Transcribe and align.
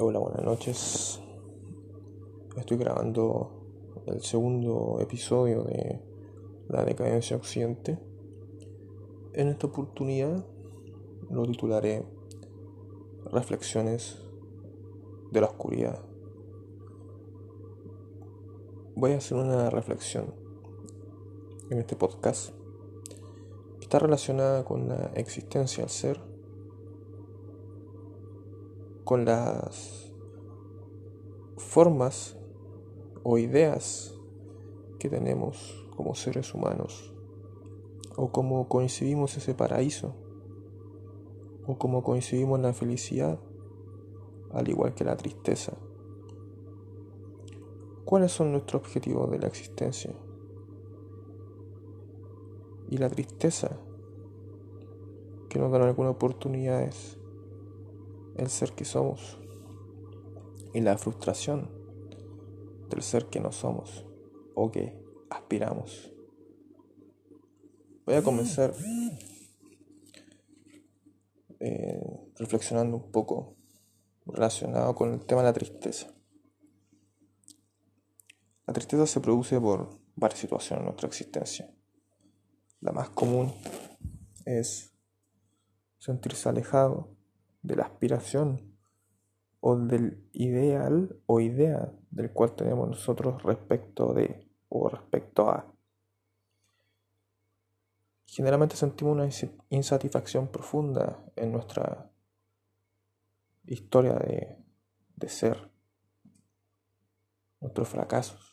Hola, 0.00 0.20
buenas 0.20 0.44
noches. 0.44 1.20
Estoy 2.56 2.76
grabando 2.76 3.50
el 4.06 4.22
segundo 4.22 4.98
episodio 5.00 5.64
de 5.64 6.00
La 6.68 6.84
decadencia 6.84 7.36
occidente. 7.36 7.98
En 9.32 9.48
esta 9.48 9.66
oportunidad 9.66 10.46
lo 11.30 11.42
titularé 11.46 12.04
Reflexiones 13.32 14.22
de 15.32 15.40
la 15.40 15.48
oscuridad. 15.48 16.00
Voy 18.94 19.14
a 19.14 19.16
hacer 19.16 19.36
una 19.36 19.68
reflexión 19.68 20.32
en 21.70 21.78
este 21.78 21.96
podcast 21.96 22.54
que 23.80 23.86
está 23.86 23.98
relacionada 23.98 24.64
con 24.64 24.88
la 24.88 25.10
existencia 25.16 25.82
del 25.82 25.90
ser 25.90 26.27
con 29.08 29.24
las 29.24 30.12
formas 31.56 32.36
o 33.22 33.38
ideas 33.38 34.14
que 34.98 35.08
tenemos 35.08 35.88
como 35.96 36.14
seres 36.14 36.52
humanos, 36.52 37.14
o 38.18 38.30
cómo 38.30 38.68
coincidimos 38.68 39.34
ese 39.38 39.54
paraíso, 39.54 40.14
o 41.66 41.78
cómo 41.78 42.02
coincidimos 42.02 42.60
la 42.60 42.74
felicidad, 42.74 43.40
al 44.52 44.68
igual 44.68 44.92
que 44.92 45.04
la 45.04 45.16
tristeza. 45.16 45.72
¿Cuáles 48.04 48.30
son 48.30 48.52
nuestros 48.52 48.82
objetivos 48.82 49.30
de 49.30 49.38
la 49.38 49.46
existencia? 49.46 50.12
Y 52.90 52.98
la 52.98 53.08
tristeza 53.08 53.80
que 55.48 55.58
nos 55.58 55.72
dan 55.72 55.80
algunas 55.80 56.12
oportunidades 56.12 57.18
el 58.38 58.48
ser 58.48 58.72
que 58.72 58.84
somos 58.84 59.38
y 60.72 60.80
la 60.80 60.96
frustración 60.96 61.70
del 62.88 63.02
ser 63.02 63.26
que 63.26 63.40
no 63.40 63.52
somos 63.52 64.06
o 64.54 64.70
que 64.70 64.98
aspiramos. 65.28 66.12
Voy 68.06 68.14
a 68.14 68.22
comenzar 68.22 68.72
eh, 71.60 72.32
reflexionando 72.36 72.96
un 72.96 73.10
poco 73.10 73.56
relacionado 74.24 74.94
con 74.94 75.12
el 75.12 75.26
tema 75.26 75.42
de 75.42 75.48
la 75.48 75.52
tristeza. 75.52 76.14
La 78.66 78.72
tristeza 78.72 79.06
se 79.06 79.20
produce 79.20 79.60
por 79.60 79.98
varias 80.14 80.40
situaciones 80.40 80.80
en 80.80 80.86
nuestra 80.86 81.08
existencia. 81.08 81.70
La 82.80 82.92
más 82.92 83.10
común 83.10 83.52
es 84.44 84.94
sentirse 85.98 86.48
alejado, 86.48 87.17
de 87.68 87.76
la 87.76 87.84
aspiración 87.84 88.74
o 89.60 89.76
del 89.76 90.26
ideal 90.32 91.20
o 91.26 91.38
idea 91.40 91.92
del 92.10 92.32
cual 92.32 92.56
tenemos 92.56 92.88
nosotros 92.88 93.42
respecto 93.42 94.14
de 94.14 94.48
o 94.70 94.88
respecto 94.88 95.50
a. 95.50 95.70
Generalmente 98.24 98.74
sentimos 98.74 99.14
una 99.14 99.28
insatisfacción 99.68 100.48
profunda 100.48 101.22
en 101.36 101.52
nuestra 101.52 102.10
historia 103.64 104.14
de, 104.14 104.64
de 105.16 105.28
ser, 105.28 105.70
nuestros 107.60 107.88
fracasos, 107.88 108.52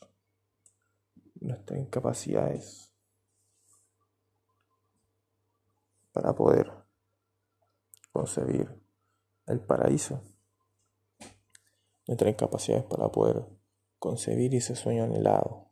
nuestras 1.40 1.80
incapacidades 1.80 2.92
para 6.12 6.34
poder 6.34 6.70
concebir 8.12 8.85
el 9.46 9.60
paraíso. 9.60 10.22
Nuestras 12.06 12.32
incapacidades 12.32 12.84
para 12.84 13.10
poder 13.10 13.46
concebir 13.98 14.54
ese 14.54 14.76
sueño 14.76 15.04
anhelado. 15.04 15.68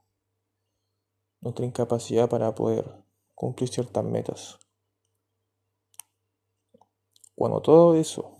Nuestra 1.41 1.65
incapacidad 1.65 2.29
para 2.29 2.55
poder 2.55 3.05
cumplir 3.35 3.69
ciertas 3.69 4.05
metas. 4.05 4.59
Cuando 7.35 7.61
todo 7.61 7.95
eso 7.95 8.39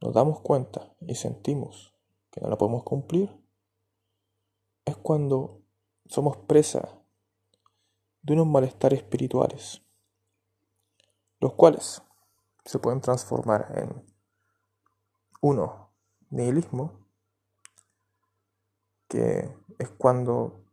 nos 0.00 0.14
damos 0.14 0.40
cuenta 0.40 0.94
y 1.00 1.14
sentimos 1.14 1.94
que 2.30 2.40
no 2.40 2.48
la 2.48 2.56
podemos 2.56 2.84
cumplir, 2.84 3.30
es 4.84 4.96
cuando 4.96 5.62
somos 6.06 6.36
presa 6.38 7.04
de 8.22 8.34
unos 8.34 8.46
malestares 8.46 9.00
espirituales, 9.00 9.82
los 11.40 11.54
cuales 11.54 12.02
se 12.64 12.78
pueden 12.78 13.00
transformar 13.00 13.72
en 13.76 14.04
uno, 15.40 15.94
nihilismo, 16.30 17.06
que 19.08 19.56
es 19.78 19.90
cuando 19.90 20.64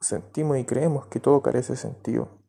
sentimos 0.00 0.58
y 0.58 0.64
creemos 0.64 1.06
que 1.06 1.20
todo 1.20 1.42
carece 1.42 1.72
de 1.72 1.78
sentido, 1.78 2.42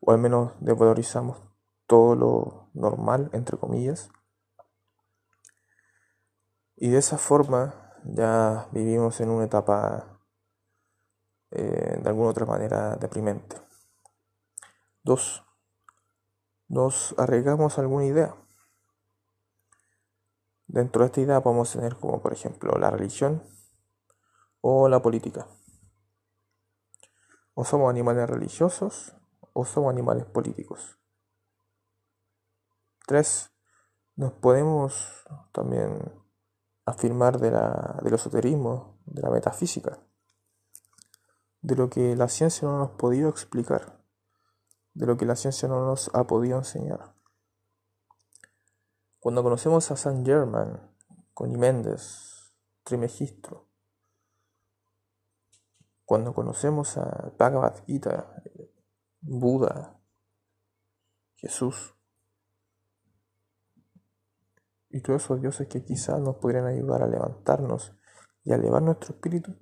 o 0.00 0.12
al 0.12 0.18
menos 0.18 0.54
desvalorizamos 0.60 1.38
todo 1.86 2.14
lo 2.16 2.70
normal, 2.74 3.30
entre 3.32 3.58
comillas, 3.58 4.10
y 6.76 6.88
de 6.88 6.98
esa 6.98 7.18
forma 7.18 7.92
ya 8.04 8.68
vivimos 8.72 9.20
en 9.20 9.28
una 9.30 9.44
etapa 9.44 10.20
eh, 11.50 11.98
de 12.02 12.08
alguna 12.08 12.30
otra 12.30 12.46
manera 12.46 12.96
deprimente. 12.96 13.56
Dos, 15.02 15.44
nos 16.70 17.16
arriesgamos 17.18 17.78
alguna 17.78 18.04
idea. 18.06 18.34
Dentro 20.68 21.02
de 21.02 21.06
esta 21.06 21.20
idea 21.20 21.42
podemos 21.42 21.72
tener 21.72 21.96
como 21.96 22.22
por 22.22 22.32
ejemplo 22.32 22.78
la 22.78 22.90
religión 22.90 23.42
o 24.60 24.88
la 24.88 25.02
política. 25.02 25.48
O 27.54 27.64
somos 27.64 27.90
animales 27.90 28.30
religiosos 28.30 29.16
o 29.52 29.64
somos 29.64 29.90
animales 29.90 30.26
políticos. 30.26 30.96
Tres, 33.04 33.50
nos 34.14 34.32
podemos 34.34 35.26
también 35.50 36.00
afirmar 36.84 37.40
de 37.40 37.50
la, 37.50 37.98
del 38.04 38.14
esoterismo, 38.14 39.00
de 39.06 39.22
la 39.22 39.30
metafísica, 39.30 39.98
de 41.62 41.74
lo 41.74 41.90
que 41.90 42.14
la 42.14 42.28
ciencia 42.28 42.68
no 42.68 42.78
nos 42.78 42.90
ha 42.90 42.96
podido 42.96 43.28
explicar 43.28 43.99
de 45.00 45.06
lo 45.06 45.16
que 45.16 45.24
la 45.24 45.34
ciencia 45.34 45.66
no 45.66 45.82
nos 45.86 46.10
ha 46.14 46.26
podido 46.26 46.58
enseñar. 46.58 47.14
Cuando 49.18 49.42
conocemos 49.42 49.90
a 49.90 49.96
San 49.96 50.26
Germán, 50.26 50.94
Méndez, 51.56 52.52
Trimegistro, 52.84 53.66
cuando 56.04 56.34
conocemos 56.34 56.98
a 56.98 57.32
Bhagavad 57.38 57.82
Gita, 57.86 58.42
Buda, 59.22 59.98
Jesús, 61.34 61.94
y 64.90 65.00
todos 65.00 65.24
esos 65.24 65.40
dioses 65.40 65.66
que 65.68 65.82
quizás 65.82 66.20
nos 66.20 66.36
podrían 66.36 66.66
ayudar 66.66 67.02
a 67.02 67.06
levantarnos 67.06 67.96
y 68.44 68.52
a 68.52 68.56
elevar 68.56 68.82
nuestro 68.82 69.14
espíritu, 69.14 69.56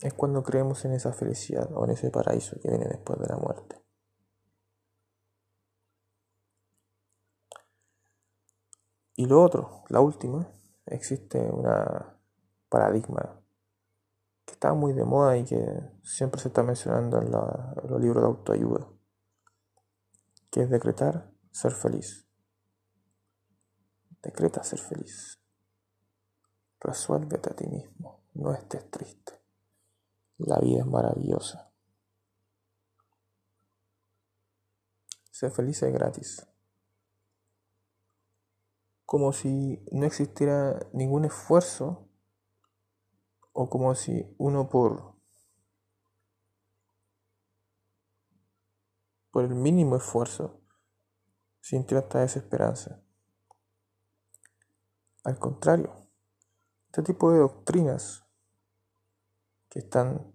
es 0.00 0.14
cuando 0.14 0.42
creemos 0.42 0.84
en 0.84 0.92
esa 0.92 1.12
felicidad 1.12 1.68
o 1.72 1.84
en 1.84 1.90
ese 1.90 2.10
paraíso 2.10 2.56
que 2.60 2.68
viene 2.68 2.86
después 2.86 3.18
de 3.18 3.26
la 3.26 3.36
muerte. 3.36 3.82
Y 9.16 9.26
lo 9.26 9.42
otro, 9.42 9.82
la 9.88 10.00
última, 10.00 10.48
existe 10.86 11.40
una 11.40 12.20
paradigma 12.68 13.42
que 14.44 14.52
está 14.52 14.72
muy 14.74 14.92
de 14.92 15.04
moda 15.04 15.36
y 15.36 15.44
que 15.44 15.58
siempre 16.04 16.40
se 16.40 16.48
está 16.48 16.62
mencionando 16.62 17.20
en, 17.20 17.32
los 17.32 18.00
libros 18.00 18.22
de 18.22 18.28
autoayuda, 18.28 18.88
que 20.50 20.62
es 20.62 20.70
decretar 20.70 21.32
ser 21.50 21.72
feliz. 21.72 22.28
Decreta 24.22 24.62
ser 24.62 24.78
feliz. 24.78 25.38
Resuélvete 26.80 27.50
a 27.50 27.56
ti 27.56 27.66
mismo, 27.66 28.22
no 28.34 28.54
estés 28.54 28.88
triste. 28.88 29.37
La 30.38 30.58
vida 30.60 30.80
es 30.80 30.86
maravillosa. 30.86 31.70
Ser 35.30 35.50
feliz 35.50 35.82
es 35.82 35.92
gratis. 35.92 36.46
Como 39.04 39.32
si 39.32 39.84
no 39.92 40.06
existiera 40.06 40.78
ningún 40.92 41.24
esfuerzo 41.24 42.08
o 43.52 43.68
como 43.68 43.94
si 43.94 44.34
uno 44.38 44.68
por 44.68 45.16
por 49.30 49.44
el 49.44 49.54
mínimo 49.54 49.96
esfuerzo 49.96 50.60
sintiera 51.60 52.02
esta 52.02 52.20
desesperanza. 52.20 53.02
Al 55.24 55.38
contrario, 55.38 56.08
este 56.86 57.02
tipo 57.02 57.30
de 57.32 57.38
doctrinas 57.38 58.27
que 59.70 59.80
están 59.80 60.32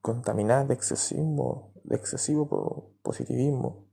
contaminadas 0.00 0.68
de 0.68 0.74
excesivo, 0.74 1.72
de 1.84 1.96
excesivo 1.96 2.94
positivismo, 3.02 3.88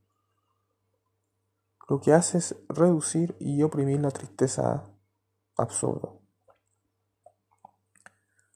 lo 1.87 2.01
que 2.01 2.13
hace 2.13 2.39
es 2.39 2.55
reducir 2.67 3.35
y 3.39 3.61
oprimir 3.61 3.99
la 3.99 4.11
tristeza 4.11 4.83
absurda. 5.55 6.09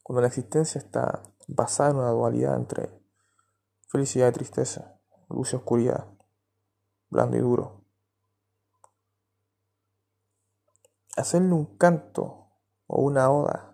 Cuando 0.01 0.21
la 0.21 0.27
existencia 0.27 0.79
está 0.79 1.21
basada 1.47 1.91
en 1.91 1.97
una 1.97 2.09
dualidad 2.09 2.55
entre 2.55 2.89
felicidad 3.87 4.29
y 4.29 4.33
tristeza, 4.33 4.99
luz 5.29 5.53
y 5.53 5.57
oscuridad, 5.57 6.07
blando 7.09 7.37
y 7.37 7.41
duro, 7.41 7.85
hacerle 11.15 11.53
un 11.53 11.77
canto 11.77 12.47
o 12.87 13.01
una 13.01 13.29
oda 13.29 13.68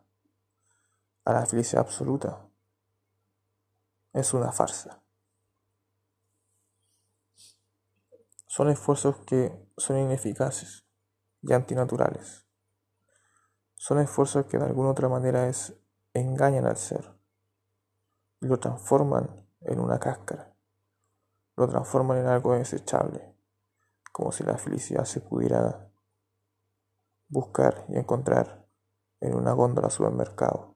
a 1.26 1.34
la 1.34 1.46
felicidad 1.46 1.82
absoluta 1.82 2.48
es 4.14 4.34
una 4.34 4.52
farsa. 4.52 5.04
Son 8.48 8.70
esfuerzos 8.70 9.18
que 9.26 9.70
son 9.76 9.98
ineficaces 9.98 10.88
y 11.42 11.52
antinaturales. 11.52 12.48
Son 13.74 14.00
esfuerzos 14.00 14.46
que 14.46 14.58
de 14.58 14.66
alguna 14.66 14.92
otra 14.92 15.10
manera 15.10 15.52
engañan 16.14 16.66
al 16.66 16.78
ser 16.78 17.20
y 18.40 18.48
lo 18.48 18.60
transforman 18.60 19.50
en 19.62 19.80
una 19.80 20.00
cáscara, 20.00 20.56
lo 21.58 21.68
transforman 21.68 22.20
en 22.20 22.28
algo 22.28 22.54
desechable, 22.54 23.36
como 24.12 24.32
si 24.32 24.44
la 24.44 24.58
felicidad 24.58 25.06
se 25.06 25.22
pudiera 25.22 25.92
buscar 27.28 27.86
y 27.90 27.98
encontrar 27.98 28.70
en 29.20 29.36
una 29.36 29.54
góndola 29.54 29.90
supermercado. 29.90 30.75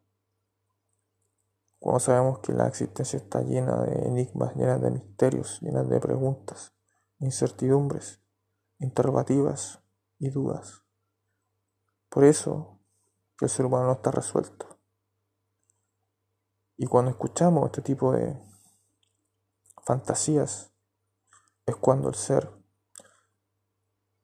Cuando 1.79 1.99
sabemos 2.01 2.39
que 2.39 2.51
la 2.51 2.67
existencia 2.67 3.17
está 3.17 3.41
llena 3.41 3.81
de 3.83 4.07
enigmas, 4.07 4.53
llena 4.55 4.77
de 4.77 4.91
misterios, 4.91 5.61
llena 5.61 5.81
de 5.83 5.99
preguntas, 6.01 6.73
incertidumbres, 7.19 8.21
interrogativas 8.79 9.81
y 10.17 10.29
dudas. 10.29 10.83
Por 12.09 12.25
eso 12.25 12.81
el 13.39 13.49
ser 13.49 13.65
humano 13.65 13.85
no 13.85 13.93
está 13.93 14.11
resuelto. 14.11 14.79
Y 16.75 16.85
cuando 16.85 17.11
escuchamos 17.11 17.65
este 17.65 17.81
tipo 17.81 18.11
de 18.11 18.37
fantasías, 19.85 20.73
es 21.65 21.75
cuando 21.77 22.09
el 22.09 22.15
ser 22.15 22.51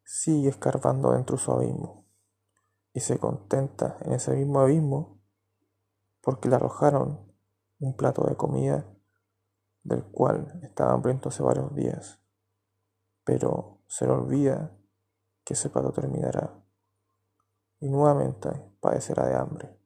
sigue 0.03 0.49
escarbando 0.49 1.11
dentro 1.11 1.37
de 1.37 1.43
su 1.43 1.51
abismo 1.51 2.05
y 2.93 2.99
se 2.99 3.17
contenta 3.19 3.97
en 4.01 4.13
ese 4.13 4.35
mismo 4.35 4.59
abismo 4.59 5.21
porque 6.21 6.49
le 6.49 6.55
arrojaron 6.55 7.34
un 7.79 7.95
plato 7.95 8.23
de 8.23 8.35
comida 8.35 8.85
del 9.83 10.03
cual 10.03 10.59
estaba 10.63 10.93
hambriento 10.93 11.29
hace 11.29 11.43
varios 11.43 11.73
días. 11.75 12.19
Pero 13.23 13.81
se 13.87 14.05
le 14.05 14.13
olvida 14.13 14.75
que 15.43 15.53
ese 15.53 15.69
plato 15.69 15.91
terminará. 15.91 16.59
Y 17.79 17.89
nuevamente 17.89 18.49
padecerá 18.79 19.27
de 19.27 19.35
hambre. 19.35 19.79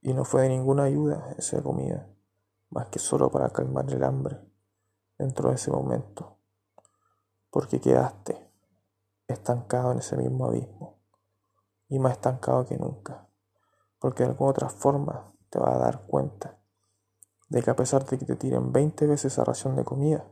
Y 0.00 0.14
no 0.14 0.24
fue 0.24 0.42
de 0.42 0.48
ninguna 0.48 0.84
ayuda 0.84 1.34
esa 1.38 1.62
comida, 1.62 2.08
más 2.70 2.86
que 2.88 2.98
solo 2.98 3.30
para 3.30 3.50
calmar 3.50 3.88
el 3.92 4.02
hambre 4.02 4.40
dentro 5.18 5.50
de 5.50 5.54
ese 5.54 5.70
momento, 5.70 6.38
porque 7.50 7.80
quedaste 7.80 8.50
estancado 9.28 9.92
en 9.92 9.98
ese 9.98 10.16
mismo 10.16 10.46
abismo, 10.46 10.98
y 11.88 11.98
más 11.98 12.12
estancado 12.12 12.66
que 12.66 12.76
nunca, 12.76 13.28
porque 14.00 14.24
de 14.24 14.30
alguna 14.30 14.50
otra 14.50 14.68
forma 14.68 15.31
te 15.52 15.58
vas 15.58 15.74
a 15.74 15.78
dar 15.78 16.06
cuenta 16.06 16.58
de 17.50 17.62
que 17.62 17.70
a 17.70 17.76
pesar 17.76 18.06
de 18.06 18.18
que 18.18 18.24
te 18.24 18.36
tiren 18.36 18.72
20 18.72 19.06
veces 19.06 19.34
esa 19.34 19.44
ración 19.44 19.76
de 19.76 19.84
comida, 19.84 20.26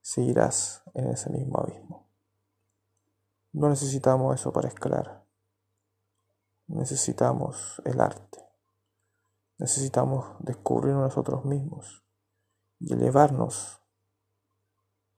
seguirás 0.00 0.82
en 0.94 1.08
ese 1.08 1.28
mismo 1.28 1.60
abismo. 1.60 2.08
No 3.52 3.68
necesitamos 3.68 4.34
eso 4.34 4.50
para 4.50 4.68
escalar. 4.68 5.26
Necesitamos 6.66 7.82
el 7.84 8.00
arte. 8.00 8.42
Necesitamos 9.58 10.36
descubrir 10.38 10.94
nosotros 10.94 11.44
mismos 11.44 12.02
y 12.78 12.94
elevarnos 12.94 13.82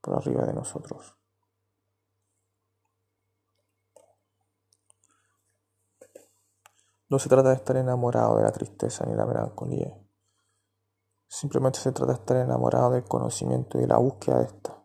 por 0.01 0.17
arriba 0.17 0.45
de 0.45 0.55
nosotros. 0.55 1.17
No 7.15 7.21
se 7.21 7.29
trata 7.29 7.51
de 7.51 7.55
estar 7.55 7.77
enamorado 7.77 8.39
de 8.39 8.43
la 8.43 8.51
tristeza 8.51 9.07
ni 9.07 9.15
la 9.15 9.25
melancolía. 9.25 9.97
Simplemente 11.29 11.79
se 11.79 11.93
trata 11.93 12.13
de 12.13 12.19
estar 12.19 12.37
enamorado 12.39 12.91
del 12.91 13.05
conocimiento 13.05 13.79
y 13.79 13.83
de 13.83 13.87
la 13.87 13.99
búsqueda 13.99 14.41
de 14.41 14.47
esta, 14.47 14.85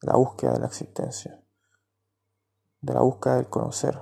de 0.00 0.06
la 0.06 0.14
búsqueda 0.14 0.52
de 0.52 0.60
la 0.60 0.66
existencia, 0.66 1.44
de 2.80 2.94
la 2.94 3.00
búsqueda 3.00 3.34
del 3.34 3.48
conocer. 3.48 4.00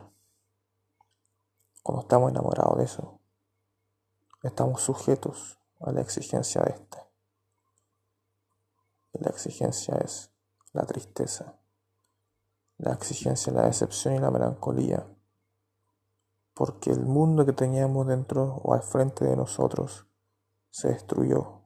Cuando 1.83 2.03
estamos 2.03 2.31
enamorados 2.33 2.77
de 2.77 2.85
eso, 2.85 3.21
estamos 4.43 4.83
sujetos 4.83 5.59
a 5.81 5.91
la 5.91 6.03
exigencia 6.03 6.61
de 6.61 6.71
esta. 6.71 7.09
Y 9.15 9.25
la 9.25 9.31
exigencia 9.31 9.97
es 10.05 10.31
la 10.75 10.85
tristeza, 10.85 11.59
la 12.77 12.93
exigencia, 12.93 13.55
la 13.55 13.63
decepción 13.63 14.17
y 14.17 14.19
la 14.19 14.31
melancolía, 14.31 15.14
porque 16.55 16.91
el 16.91 17.05
mundo 17.05 17.45
que 17.45 17.53
teníamos 17.53 18.07
dentro 18.07 18.61
o 18.63 18.75
al 18.75 18.83
frente 18.83 19.25
de 19.25 19.37
nosotros 19.37 20.07
se 20.71 20.89
destruyó 20.89 21.65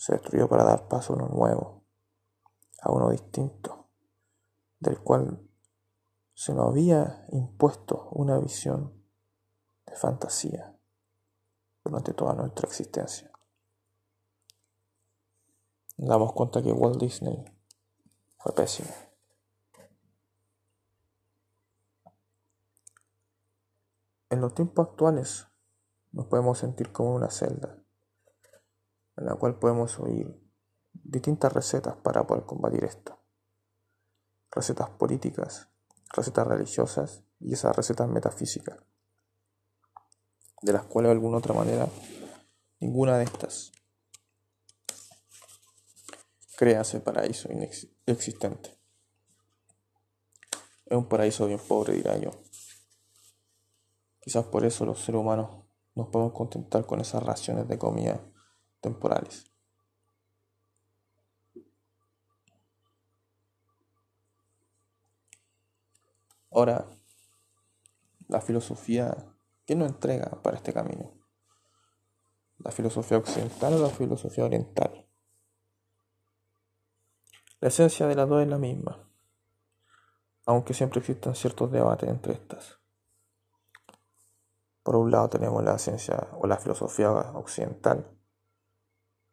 se 0.00 0.14
destruyó 0.14 0.48
para 0.48 0.64
dar 0.64 0.88
paso 0.88 1.12
a 1.12 1.16
uno 1.16 1.28
nuevo, 1.28 1.84
a 2.80 2.90
uno 2.90 3.10
distinto, 3.10 3.90
del 4.78 4.98
cual 4.98 5.46
se 6.32 6.54
nos 6.54 6.68
había 6.68 7.26
impuesto 7.32 8.08
una 8.12 8.38
visión 8.38 9.04
de 9.84 9.94
fantasía 9.94 10.74
durante 11.84 12.14
toda 12.14 12.32
nuestra 12.32 12.66
existencia. 12.66 13.30
Damos 15.98 16.32
cuenta 16.32 16.62
que 16.62 16.72
Walt 16.72 16.98
Disney 16.98 17.44
fue 18.38 18.54
pésimo. 18.54 19.09
En 24.30 24.40
los 24.40 24.54
tiempos 24.54 24.88
actuales 24.88 25.48
nos 26.12 26.26
podemos 26.26 26.58
sentir 26.58 26.92
como 26.92 27.14
una 27.14 27.30
celda 27.30 27.76
en 29.16 29.26
la 29.26 29.34
cual 29.34 29.58
podemos 29.58 29.98
oír 29.98 30.34
distintas 30.92 31.52
recetas 31.52 31.96
para 31.96 32.26
poder 32.26 32.44
combatir 32.44 32.84
esto. 32.84 33.18
Recetas 34.50 34.88
políticas, 34.90 35.68
recetas 36.12 36.46
religiosas 36.46 37.22
y 37.38 37.52
esas 37.52 37.76
recetas 37.76 38.08
metafísicas, 38.08 38.78
de 40.62 40.72
las 40.72 40.84
cuales 40.84 41.08
de 41.08 41.12
alguna 41.12 41.38
otra 41.38 41.54
manera 41.54 41.88
ninguna 42.80 43.18
de 43.18 43.24
estas 43.24 43.72
crea 46.56 46.82
ese 46.82 47.00
paraíso 47.00 47.48
inexistente. 47.50 48.78
Es 50.86 50.96
un 50.96 51.08
paraíso 51.08 51.46
bien 51.46 51.60
pobre, 51.66 51.94
dirá 51.94 52.16
yo. 52.18 52.30
Quizás 54.20 54.44
por 54.46 54.64
eso 54.64 54.84
los 54.84 55.00
seres 55.00 55.20
humanos 55.20 55.64
nos 55.94 56.08
podemos 56.08 56.34
contentar 56.34 56.86
con 56.86 57.00
esas 57.00 57.22
raciones 57.22 57.66
de 57.68 57.78
comida 57.78 58.20
temporales. 58.80 59.50
Ahora, 66.52 66.88
la 68.28 68.40
filosofía, 68.40 69.16
¿qué 69.64 69.76
nos 69.76 69.88
entrega 69.88 70.30
para 70.42 70.56
este 70.56 70.72
camino? 70.72 71.12
¿La 72.58 72.72
filosofía 72.72 73.18
occidental 73.18 73.74
o 73.74 73.78
la 73.78 73.88
filosofía 73.88 74.44
oriental? 74.44 75.06
La 77.60 77.68
esencia 77.68 78.06
de 78.06 78.14
las 78.14 78.28
dos 78.28 78.42
es 78.42 78.48
la 78.48 78.58
misma, 78.58 79.08
aunque 80.44 80.74
siempre 80.74 81.00
existan 81.00 81.34
ciertos 81.34 81.70
debates 81.70 82.08
entre 82.08 82.32
estas. 82.32 82.79
Por 84.82 84.96
un 84.96 85.10
lado 85.10 85.28
tenemos 85.28 85.62
la 85.62 85.78
ciencia 85.78 86.28
o 86.40 86.46
la 86.46 86.56
filosofía 86.56 87.10
occidental, 87.10 88.16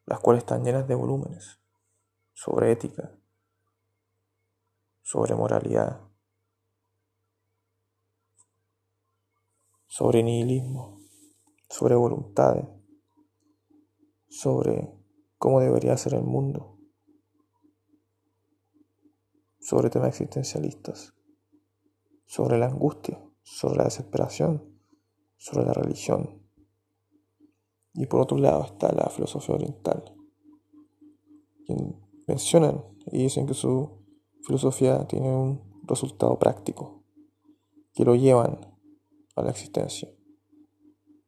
las 0.05 0.19
cuales 0.19 0.43
están 0.43 0.63
llenas 0.63 0.87
de 0.87 0.95
volúmenes 0.95 1.59
sobre 2.33 2.71
ética, 2.71 3.17
sobre 5.01 5.35
moralidad, 5.35 6.01
sobre 9.87 10.21
nihilismo, 10.21 10.99
sobre 11.69 11.95
voluntades, 11.95 12.65
sobre 14.29 14.93
cómo 15.37 15.61
debería 15.61 15.97
ser 15.97 16.13
el 16.13 16.23
mundo, 16.23 16.77
sobre 19.59 19.89
temas 19.89 20.09
existencialistas, 20.09 21.13
sobre 22.25 22.57
la 22.57 22.67
angustia, 22.67 23.19
sobre 23.43 23.77
la 23.77 23.85
desesperación, 23.85 24.76
sobre 25.37 25.65
la 25.65 25.73
religión, 25.73 26.41
y 27.93 28.05
por 28.05 28.21
otro 28.21 28.37
lado 28.37 28.63
está 28.63 28.91
la 28.93 29.09
filosofía 29.09 29.55
oriental, 29.55 30.15
quien 31.65 31.95
mencionan 32.27 32.83
y 33.07 33.23
dicen 33.23 33.47
que 33.47 33.53
su 33.53 33.89
filosofía 34.43 35.07
tiene 35.07 35.35
un 35.35 35.81
resultado 35.83 36.37
práctico 36.37 37.03
que 37.93 38.05
lo 38.05 38.15
llevan 38.15 38.59
a 39.35 39.41
la 39.41 39.49
existencia. 39.49 40.13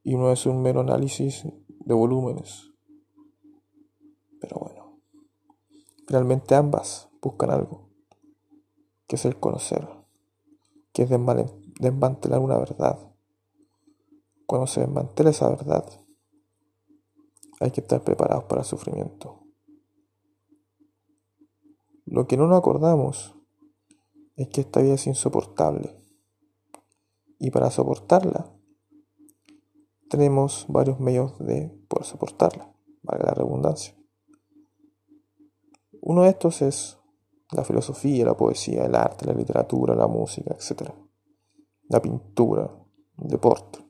Y 0.04 0.16
no 0.16 0.32
es 0.32 0.46
un 0.46 0.62
mero 0.62 0.82
análisis 0.82 1.44
de 1.68 1.94
volúmenes. 1.94 2.72
Pero 4.40 4.60
bueno, 4.60 5.00
finalmente 6.08 6.56
ambas 6.56 7.10
buscan 7.22 7.50
algo, 7.50 7.90
que 9.08 9.16
es 9.16 9.26
el 9.26 9.40
conocer, 9.40 9.88
que 10.94 11.04
es 11.04 11.10
desmantelar 11.10 12.40
una 12.40 12.58
verdad. 12.58 13.09
Cuando 14.50 14.66
se 14.66 14.80
desmantela 14.80 15.30
esa 15.30 15.48
verdad, 15.48 15.86
hay 17.60 17.70
que 17.70 17.82
estar 17.82 18.04
preparados 18.04 18.46
para 18.46 18.62
el 18.62 18.66
sufrimiento. 18.66 19.44
Lo 22.06 22.26
que 22.26 22.36
no 22.36 22.48
nos 22.48 22.58
acordamos 22.58 23.36
es 24.38 24.48
que 24.48 24.62
esta 24.62 24.82
vida 24.82 24.96
es 24.96 25.06
insoportable. 25.06 25.96
Y 27.38 27.52
para 27.52 27.70
soportarla, 27.70 28.52
tenemos 30.10 30.66
varios 30.68 31.00
medios 31.00 31.38
de 31.38 31.70
poder 31.88 32.08
soportarla, 32.08 32.74
valga 33.04 33.26
la 33.26 33.34
redundancia. 33.36 33.96
Uno 36.02 36.24
de 36.24 36.30
estos 36.30 36.64
es 36.64 36.98
la 37.52 37.64
filosofía, 37.64 38.26
la 38.26 38.36
poesía, 38.36 38.86
el 38.86 38.96
arte, 38.96 39.28
la 39.28 39.34
literatura, 39.34 39.94
la 39.94 40.08
música, 40.08 40.56
etc. 40.56 40.90
La 41.88 42.02
pintura, 42.02 42.68
el 43.20 43.28
deporte. 43.28 43.89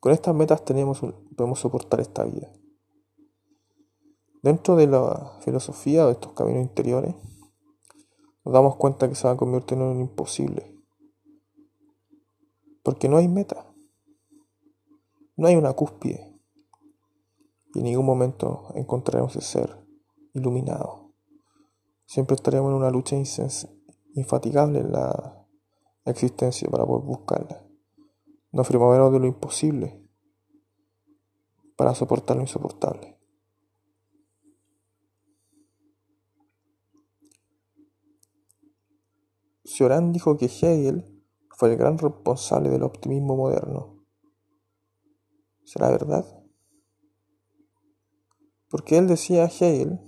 Con 0.00 0.12
estas 0.12 0.34
metas 0.34 0.64
tenemos, 0.64 1.00
podemos 1.36 1.60
soportar 1.60 2.00
esta 2.00 2.24
vida. 2.24 2.50
Dentro 4.42 4.74
de 4.74 4.86
la 4.86 5.38
filosofía 5.40 6.06
de 6.06 6.12
estos 6.12 6.32
caminos 6.32 6.62
interiores, 6.62 7.14
nos 8.42 8.54
damos 8.54 8.76
cuenta 8.76 9.06
que 9.06 9.14
se 9.14 9.26
va 9.26 9.34
a 9.34 9.36
convertir 9.36 9.76
en 9.76 9.84
un 9.84 10.00
imposible. 10.00 10.74
Porque 12.82 13.10
no 13.10 13.18
hay 13.18 13.28
meta. 13.28 13.66
No 15.36 15.46
hay 15.46 15.56
una 15.56 15.74
cúspide. 15.74 16.40
Y 17.74 17.80
en 17.80 17.84
ningún 17.84 18.06
momento 18.06 18.72
encontraremos 18.74 19.36
ese 19.36 19.46
ser 19.46 19.86
iluminado. 20.32 21.12
Siempre 22.06 22.34
estaremos 22.34 22.70
en 22.70 22.76
una 22.76 22.90
lucha 22.90 23.16
infatigable 24.14 24.80
en 24.80 24.92
la 24.92 25.46
existencia 26.06 26.68
para 26.70 26.86
poder 26.86 27.04
buscarla. 27.04 27.69
Nos 28.52 28.66
afirmamos 28.66 29.12
de 29.12 29.20
lo 29.20 29.26
imposible 29.26 30.00
para 31.76 31.94
soportar 31.94 32.36
lo 32.36 32.42
insoportable. 32.42 33.16
Cioran 39.64 40.12
dijo 40.12 40.36
que 40.36 40.46
Hegel 40.46 41.24
fue 41.56 41.70
el 41.70 41.76
gran 41.76 41.96
responsable 41.96 42.70
del 42.70 42.82
optimismo 42.82 43.36
moderno. 43.36 44.04
¿Será 45.64 45.90
verdad? 45.90 46.26
Porque 48.68 48.98
él 48.98 49.06
decía 49.06 49.44
a 49.44 49.46
Hegel 49.46 50.00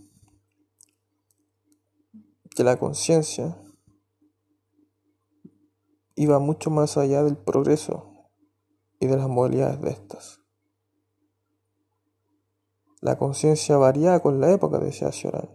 que 2.56 2.64
la 2.64 2.76
conciencia 2.76 3.62
iba 6.16 6.38
mucho 6.40 6.70
más 6.70 6.96
allá 6.96 7.22
del 7.22 7.36
progreso 7.36 8.11
y 9.02 9.08
de 9.08 9.16
las 9.16 9.28
modalidades 9.28 9.80
de 9.80 9.90
estas. 9.90 10.38
La 13.00 13.18
conciencia 13.18 13.76
varía 13.76 14.20
con 14.20 14.40
la 14.40 14.52
época, 14.52 14.78
decía 14.78 15.10
Cioran. 15.10 15.50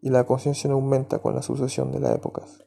Y 0.00 0.08
la 0.08 0.24
conciencia 0.24 0.70
no 0.70 0.76
aumenta 0.76 1.18
con 1.18 1.34
la 1.34 1.42
sucesión 1.42 1.92
de 1.92 2.00
las 2.00 2.16
épocas. 2.16 2.64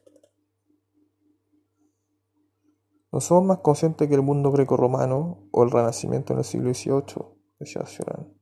No 3.10 3.20
somos 3.20 3.46
más 3.46 3.58
conscientes 3.58 4.06
que 4.06 4.14
el 4.14 4.22
mundo 4.22 4.52
greco-romano 4.52 5.48
o 5.50 5.64
el 5.64 5.72
renacimiento 5.72 6.34
en 6.34 6.38
el 6.38 6.44
siglo 6.44 6.72
XVIII, 6.72 7.24
decía 7.58 7.84
Cioran. 7.84 8.32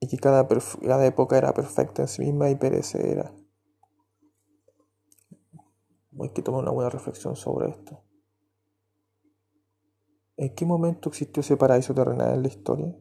Y 0.00 0.08
que 0.08 0.16
cada, 0.16 0.48
cada 0.48 1.04
época 1.04 1.36
era 1.36 1.52
perfecta 1.52 2.00
en 2.00 2.08
sí 2.08 2.22
misma 2.22 2.48
y 2.48 2.54
perecedera. 2.54 3.30
Hay 6.18 6.30
que 6.30 6.40
tomar 6.40 6.62
una 6.62 6.72
buena 6.72 6.88
reflexión 6.88 7.36
sobre 7.36 7.68
esto. 7.68 8.07
¿En 10.38 10.54
qué 10.54 10.64
momento 10.64 11.08
existió 11.08 11.40
ese 11.40 11.56
paraíso 11.56 11.92
terrenal 11.94 12.32
en 12.32 12.42
la 12.42 12.48
historia? 12.48 12.96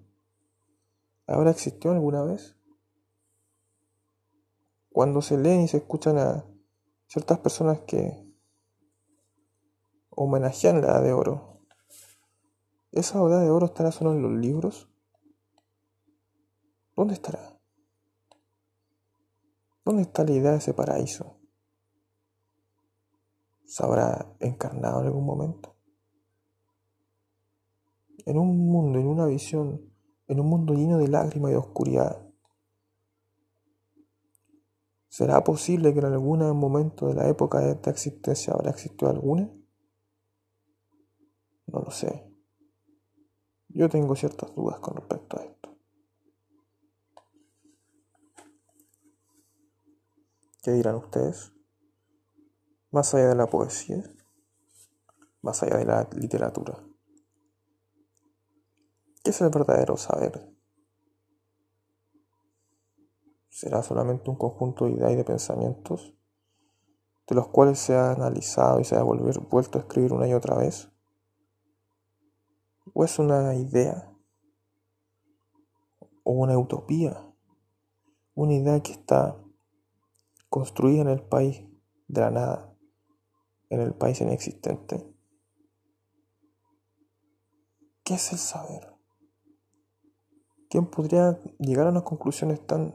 ¿Ahora 1.27 1.51
existió 1.51 1.91
alguna 1.91 2.23
vez? 2.23 2.57
Cuando 4.89 5.21
se 5.21 5.37
leen 5.37 5.61
y 5.61 5.67
se 5.67 5.77
escuchan 5.77 6.17
a 6.17 6.43
ciertas 7.05 7.37
personas 7.37 7.81
que 7.81 8.27
homenajean 10.09 10.81
la 10.81 10.87
edad 10.87 11.03
de 11.03 11.13
oro, 11.13 11.61
¿esa 12.91 13.21
edad 13.21 13.41
de 13.43 13.51
oro 13.51 13.67
estará 13.67 13.91
solo 13.91 14.13
en 14.13 14.23
los 14.23 14.31
libros? 14.31 14.89
¿Dónde 16.95 17.13
estará? 17.13 17.61
¿Dónde 19.85 20.01
está 20.01 20.23
la 20.23 20.31
idea 20.31 20.51
de 20.53 20.57
ese 20.57 20.73
paraíso? 20.73 21.37
¿Se 23.63 23.85
habrá 23.85 24.35
encarnado 24.39 25.01
en 25.01 25.05
algún 25.05 25.23
momento? 25.23 25.76
En 28.27 28.37
un 28.37 28.67
mundo, 28.69 28.99
en 28.99 29.07
una 29.07 29.25
visión, 29.25 29.89
en 30.27 30.41
un 30.41 30.47
mundo 30.47 30.73
lleno 30.73 30.97
de 30.97 31.07
lágrimas 31.07 31.49
y 31.49 31.53
de 31.53 31.59
oscuridad. 31.59 32.29
¿Será 35.07 35.45
posible 35.45 35.93
que 35.93 35.99
en 35.99 36.05
algún 36.07 36.39
momento 36.57 37.07
de 37.07 37.13
la 37.13 37.29
época 37.29 37.59
de 37.59 37.71
esta 37.71 37.89
existencia 37.89 38.53
habrá 38.53 38.71
existido 38.71 39.09
alguna? 39.09 39.49
No 41.67 41.79
lo 41.79 41.89
sé. 41.89 42.29
Yo 43.69 43.87
tengo 43.87 44.13
ciertas 44.13 44.53
dudas 44.53 44.79
con 44.81 44.97
respecto 44.97 45.39
a 45.39 45.43
esto. 45.45 45.77
¿Qué 50.61 50.71
dirán 50.71 50.95
ustedes? 50.95 51.53
Más 52.91 53.13
allá 53.13 53.29
de 53.29 53.35
la 53.35 53.47
poesía, 53.47 54.03
más 55.41 55.63
allá 55.63 55.77
de 55.77 55.85
la 55.85 56.09
literatura. 56.13 56.86
¿Qué 59.27 59.31
es 59.31 59.41
el 59.41 59.49
verdadero 59.49 59.97
saber? 59.97 60.55
¿Será 63.49 63.83
solamente 63.83 64.29
un 64.29 64.37
conjunto 64.37 64.85
de 64.85 64.91
ideas 64.91 65.11
y 65.11 65.15
de 65.17 65.25
pensamientos 65.25 66.15
de 67.27 67.35
los 67.35 67.49
cuales 67.49 67.77
se 67.77 67.93
ha 67.93 68.11
analizado 68.11 68.79
y 68.79 68.85
se 68.85 68.95
ha 68.95 69.03
vuelto 69.03 69.79
a 69.79 69.81
escribir 69.81 70.13
una 70.13 70.29
y 70.29 70.33
otra 70.33 70.55
vez? 70.55 70.89
¿O 72.93 73.03
es 73.03 73.19
una 73.19 73.53
idea? 73.53 74.09
¿O 76.23 76.31
una 76.31 76.57
utopía? 76.57 77.21
Una 78.33 78.53
idea 78.53 78.79
que 78.79 78.93
está 78.93 79.35
construida 80.47 81.01
en 81.01 81.09
el 81.09 81.21
país 81.21 81.65
de 82.07 82.21
la 82.21 82.31
nada, 82.31 82.73
en 83.67 83.81
el 83.81 83.93
país 83.93 84.21
inexistente. 84.21 85.05
¿Qué 88.05 88.13
es 88.13 88.31
el 88.31 88.37
saber? 88.37 88.96
¿Quién 90.69 90.87
podría 90.87 91.39
llegar 91.59 91.87
a 91.87 91.91
unas 91.91 92.03
conclusiones 92.03 92.65
tan 92.65 92.93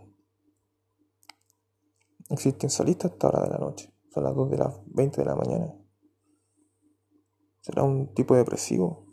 existencialistas 2.28 3.10
a 3.10 3.14
esta 3.14 3.28
hora 3.28 3.42
de 3.44 3.50
la 3.50 3.58
noche? 3.58 3.94
Son 4.12 4.24
las 4.24 4.34
2 4.34 4.50
de 4.50 4.58
las 4.58 4.80
20 4.86 5.22
de 5.22 5.24
la 5.24 5.34
mañana. 5.34 5.74
¿Será 7.60 7.82
un 7.82 8.12
tipo 8.12 8.34
depresivo? 8.34 9.06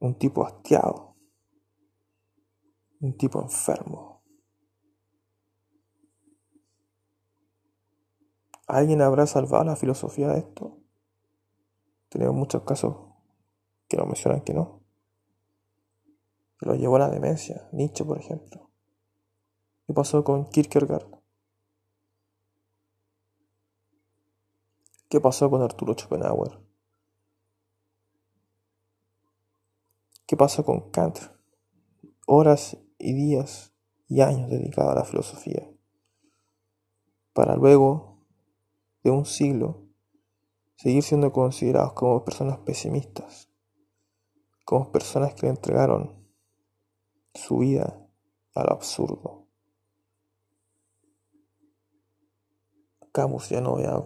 ¿Un 0.00 0.18
tipo 0.18 0.44
hastiado? 0.44 1.16
¿Un 3.00 3.16
tipo 3.16 3.40
enfermo? 3.40 4.24
¿Alguien 8.66 9.00
habrá 9.00 9.26
salvado 9.28 9.62
la 9.62 9.76
filosofía 9.76 10.28
de 10.28 10.38
esto? 10.40 10.80
Tenemos 12.08 12.34
muchos 12.34 12.62
casos 12.62 12.96
que 13.86 13.96
nos 13.96 14.06
mencionan 14.06 14.40
que 14.40 14.54
no 14.54 14.85
lo 16.60 16.74
llevó 16.74 16.96
a 16.96 17.00
la 17.00 17.10
demencia, 17.10 17.68
Nietzsche 17.72 18.04
por 18.04 18.18
ejemplo. 18.18 18.70
¿Qué 19.86 19.92
pasó 19.92 20.24
con 20.24 20.48
Kierkegaard? 20.48 21.06
¿Qué 25.08 25.20
pasó 25.20 25.48
con 25.48 25.62
Arturo 25.62 25.94
Schopenhauer? 25.94 26.58
¿Qué 30.26 30.36
pasó 30.36 30.64
con 30.64 30.90
Kant? 30.90 31.18
Horas 32.26 32.76
y 32.98 33.12
días 33.12 33.72
y 34.08 34.20
años 34.20 34.50
dedicados 34.50 34.92
a 34.92 34.96
la 34.96 35.04
filosofía. 35.04 35.70
Para 37.32 37.54
luego, 37.54 38.26
de 39.04 39.10
un 39.10 39.24
siglo, 39.24 39.86
seguir 40.74 41.04
siendo 41.04 41.32
considerados 41.32 41.92
como 41.92 42.24
personas 42.24 42.58
pesimistas, 42.58 43.48
como 44.64 44.90
personas 44.90 45.34
que 45.34 45.46
le 45.46 45.50
entregaron 45.50 46.25
su 47.36 47.58
vida 47.58 48.08
al 48.54 48.70
absurdo. 48.70 49.46
Camus 53.12 53.48
ya 53.48 53.60
no 53.60 53.76
había 53.76 54.04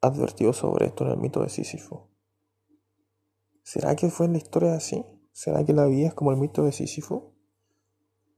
advertido 0.00 0.52
sobre 0.52 0.86
esto 0.86 1.04
en 1.04 1.12
el 1.12 1.16
mito 1.16 1.42
de 1.42 1.48
Sísifo. 1.48 2.10
¿Será 3.62 3.96
que 3.96 4.10
fue 4.10 4.26
en 4.26 4.32
la 4.32 4.38
historia 4.38 4.74
así? 4.74 5.04
¿Será 5.32 5.64
que 5.64 5.72
la 5.72 5.86
vida 5.86 6.08
es 6.08 6.14
como 6.14 6.30
el 6.30 6.36
mito 6.36 6.62
de 6.62 6.72
Sísifo? 6.72 7.34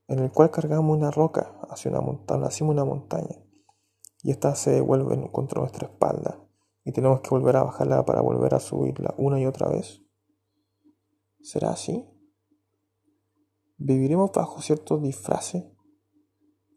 En 0.07 0.21
el 0.21 0.33
cual 0.33 0.51
cargamos 0.51 0.97
una 0.97 1.11
roca 1.11 1.61
hacia 1.69 1.91
una 1.91 2.01
montaña, 2.01 2.47
hacia 2.47 2.67
una 2.67 2.85
montaña, 2.85 3.37
y 4.23 4.31
esta 4.31 4.55
se 4.55 4.71
devuelve 4.71 5.31
contra 5.31 5.61
nuestra 5.61 5.89
espalda, 5.89 6.43
y 6.83 6.93
tenemos 6.93 7.21
que 7.21 7.29
volver 7.29 7.57
a 7.57 7.65
bajarla 7.65 8.07
para 8.07 8.23
volver 8.23 8.55
a 8.55 8.61
subirla 8.61 9.15
una 9.19 9.39
y 9.39 9.45
otra 9.45 9.69
vez. 9.69 10.03
¿Será 11.43 11.71
así? 11.71 12.09
¿Viviremos 13.81 14.33
bajo 14.33 14.61
ciertos 14.61 15.01
disfraces? 15.01 15.63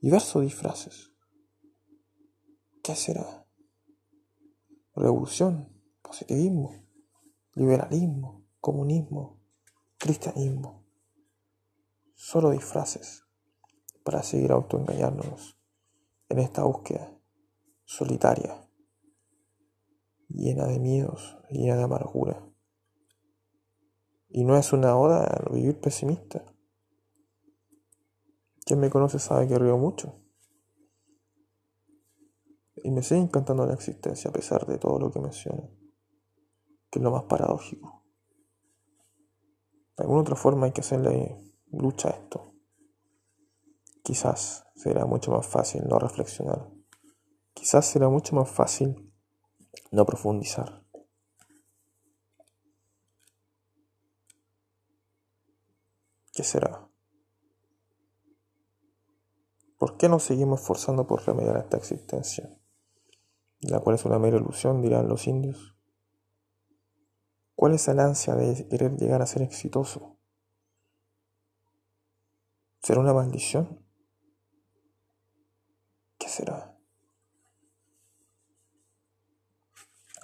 Diversos 0.02 0.44
disfraces. 0.44 1.12
¿Qué 2.84 2.96
será? 2.96 3.48
Revolución, 4.94 5.68
positivismo, 6.04 6.86
liberalismo, 7.56 8.46
comunismo, 8.60 9.42
cristianismo. 9.98 10.86
Solo 12.14 12.52
disfraces 12.52 13.24
para 14.04 14.22
seguir 14.22 14.52
autoengañándonos 14.52 15.58
en 16.30 16.38
esta 16.38 16.64
búsqueda 16.66 17.20
solitaria, 17.84 18.64
llena 20.30 20.68
de 20.68 20.78
miedos, 20.78 21.40
llena 21.50 21.78
de 21.78 21.84
amargura. 21.84 22.48
Y 24.30 24.44
no 24.44 24.56
es 24.56 24.72
una 24.72 24.96
oda 24.96 25.24
a 25.24 25.52
vivir 25.52 25.80
pesimista. 25.80 26.46
Quien 28.72 28.80
me 28.80 28.90
conoce 28.90 29.20
sabe 29.20 29.50
que 29.50 29.60
río 29.60 29.78
mucho. 29.78 30.16
Y 32.78 32.90
me 32.90 33.04
sigue 33.04 33.20
encantando 33.20 33.66
la 33.66 33.74
existencia 33.74 34.30
a 34.30 34.34
pesar 34.34 34.66
de 34.66 34.78
todo 34.78 34.98
lo 34.98 35.12
que 35.12 35.20
menciono, 35.20 35.72
que 36.90 37.00
es 37.00 37.04
lo 37.04 37.12
más 37.12 37.26
paradójico. 37.26 38.06
De 39.98 40.04
alguna 40.04 40.22
otra 40.22 40.38
forma 40.38 40.68
hay 40.68 40.72
que 40.72 40.80
hacerle 40.80 41.36
lucha 41.74 42.08
a 42.08 42.12
esto. 42.12 42.54
Quizás 44.04 44.64
será 44.74 45.06
mucho 45.06 45.32
más 45.32 45.46
fácil 45.46 45.84
no 45.90 46.00
reflexionar. 46.00 46.72
Quizás 47.54 47.86
será 47.86 48.08
mucho 48.08 48.38
más 48.38 48.50
fácil 48.50 49.12
no 49.92 50.06
profundizar. 50.06 50.86
¿Qué 56.32 56.44
será? 56.46 56.91
¿Por 59.82 59.98
qué 59.98 60.08
nos 60.08 60.22
seguimos 60.22 60.62
esforzando 60.62 61.08
por 61.08 61.26
remediar 61.26 61.58
esta 61.58 61.76
existencia? 61.76 62.56
La 63.62 63.80
cual 63.80 63.96
es 63.96 64.06
una 64.06 64.20
mera 64.20 64.38
ilusión, 64.38 64.80
dirán 64.80 65.10
los 65.10 65.26
indios. 65.26 65.76
¿Cuál 67.56 67.74
es 67.74 67.88
el 67.88 68.00
ansia 68.00 68.36
de 68.36 68.68
querer 68.68 68.96
llegar 68.96 69.24
a 69.24 69.26
ser 69.26 69.42
exitoso? 69.42 70.20
¿Será 72.84 73.00
una 73.00 73.16
maldición? 73.16 73.84
¿Qué 76.20 76.30
será? 76.30 76.78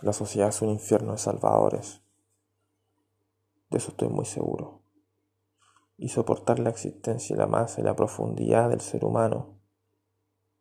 La 0.03 0.13
sociedad 0.13 0.49
es 0.49 0.61
un 0.61 0.69
infierno 0.69 1.13
de 1.13 1.17
salvadores. 1.17 2.03
De 3.71 3.79
eso 3.79 3.89
estoy 3.89 4.09
muy 4.09 4.25
seguro 4.25 4.76
y 5.97 6.09
soportar 6.09 6.59
la 6.59 6.69
existencia 6.69 7.35
y 7.35 7.37
la 7.37 7.47
masa 7.47 7.81
y 7.81 7.83
la 7.83 7.95
profundidad 7.95 8.69
del 8.69 8.81
ser 8.81 9.03
humano, 9.03 9.59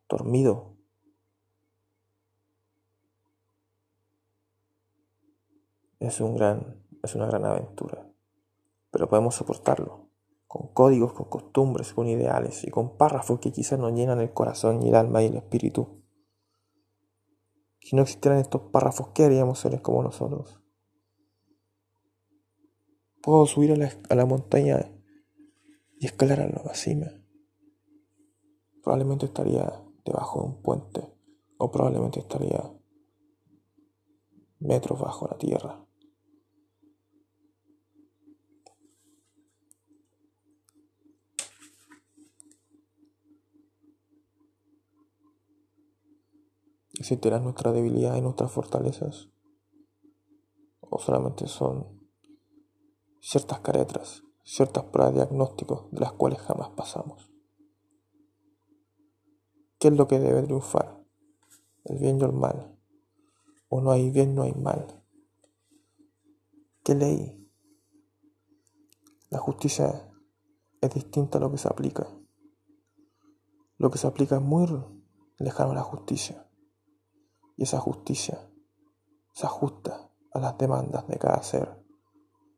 dormido. 0.09 0.75
Es, 5.99 6.21
un 6.21 6.37
gran, 6.37 6.83
es 7.03 7.15
una 7.15 7.27
gran 7.27 7.45
aventura, 7.45 8.11
pero 8.91 9.09
podemos 9.09 9.35
soportarlo, 9.35 10.11
con 10.47 10.73
códigos, 10.73 11.13
con 11.13 11.29
costumbres, 11.29 11.93
con 11.93 12.09
ideales 12.09 12.65
y 12.65 12.71
con 12.71 12.97
párrafos 12.97 13.41
que 13.41 13.53
quizás 13.53 13.79
nos 13.79 13.93
llenan 13.93 14.21
el 14.21 14.33
corazón 14.33 14.83
y 14.83 14.89
el 14.89 14.95
alma 14.95 15.23
y 15.23 15.27
el 15.27 15.37
espíritu. 15.37 16.03
Si 17.81 17.95
no 17.95 18.03
existieran 18.03 18.41
estos 18.41 18.63
párrafos, 18.73 19.09
¿qué 19.09 19.25
haríamos 19.25 19.61
seres 19.61 19.81
como 19.81 20.03
nosotros? 20.03 20.61
Puedo 23.23 23.47
subir 23.47 23.73
a 23.73 23.77
la, 23.77 23.93
a 24.09 24.15
la 24.15 24.25
montaña 24.25 24.96
y 25.99 26.07
escalar 26.07 26.41
a 26.41 26.49
la 26.49 26.75
cima. 26.75 27.07
Probablemente 28.83 29.27
estaría 29.27 29.83
debajo 30.05 30.41
de 30.41 30.47
un 30.47 30.63
puente 30.63 31.13
o 31.59 31.71
probablemente 31.71 32.21
estaría 32.21 32.73
metros 34.59 35.01
bajo 35.01 35.27
la 35.29 35.39
tierra. 35.39 35.83
¿Existirán 46.99 47.45
nuestra 47.45 47.73
debilidad 47.73 48.17
y 48.17 48.23
nuestras 48.23 48.51
fortalezas? 48.51 49.29
¿O 50.81 50.99
solamente 50.99 51.47
son 51.47 52.09
ciertas 53.21 53.61
caretas 53.61 54.26
ciertas 54.47 54.85
pruebas 54.85 55.13
de 55.13 55.21
diagnóstico 55.23 55.89
de 55.91 56.01
las 56.01 56.13
cuales 56.13 56.39
jamás 56.39 56.71
pasamos. 56.71 57.33
¿Qué 59.79 59.89
es 59.89 59.97
lo 59.97 60.07
que 60.07 60.21
debe 60.21 60.43
triunfar? 60.45 61.05
¿El 61.85 61.99
bien 61.99 62.21
y 62.21 62.25
el 62.25 62.33
mal? 62.33 62.79
¿O 63.69 63.81
no 63.81 63.91
hay 63.91 64.09
bien, 64.11 64.37
no 64.37 64.43
hay 64.43 64.53
mal? 64.53 65.03
¿Qué 66.85 66.95
ley? 66.95 67.51
La 69.31 69.39
justicia 69.39 70.09
es 70.81 70.95
distinta 70.95 71.39
a 71.39 71.41
lo 71.41 71.51
que 71.51 71.59
se 71.59 71.69
aplica. 71.69 72.07
Lo 73.79 73.91
que 73.91 73.99
se 73.99 74.07
aplica 74.07 74.37
es 74.37 74.43
muy 74.43 74.67
lejano 75.39 75.73
a 75.73 75.75
la 75.75 75.83
justicia. 75.83 76.49
Y 77.57 77.65
esa 77.65 77.81
justicia 77.81 78.49
se 79.33 79.45
ajusta 79.45 80.13
a 80.33 80.39
las 80.39 80.57
demandas 80.57 81.07
de 81.09 81.19
cada 81.19 81.43
ser. 81.43 81.85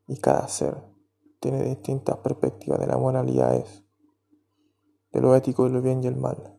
Y 0.07 0.19
cada 0.19 0.47
ser 0.49 0.88
tiene 1.41 1.63
distintas 1.65 2.19
perspectivas 2.19 2.81
de 2.81 2.87
las 2.87 2.99
moralidades, 2.99 3.85
de 5.13 5.21
lo 5.21 5.35
ético, 5.37 5.65
de 5.65 5.71
lo 5.71 5.83
bien 5.83 6.03
y 6.03 6.07
el 6.07 6.17
mal. 6.17 6.55